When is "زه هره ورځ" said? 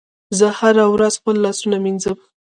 0.37-1.13